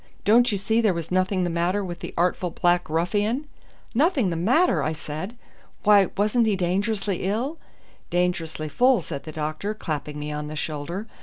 Don't 0.25 0.51
you 0.51 0.57
see 0.57 0.81
there 0.81 0.95
was 0.95 1.11
nothing 1.11 1.43
the 1.43 1.49
matter 1.51 1.85
with 1.85 1.99
the 1.99 2.11
artful 2.17 2.49
black 2.49 2.89
ruffian." 2.89 3.45
"Nothing 3.93 4.31
the 4.31 4.35
matter!" 4.35 4.81
I 4.81 4.93
said. 4.93 5.37
"Why, 5.83 6.07
wasn't 6.17 6.47
he 6.47 6.55
dangerously 6.55 7.21
ill?" 7.25 7.59
"Dangerously 8.09 8.67
full," 8.67 9.01
said 9.01 9.25
the 9.25 9.31
doctor, 9.31 9.75
clapping 9.75 10.17
me 10.17 10.31
on 10.31 10.47
the 10.47 10.55
shoulder. 10.55 11.05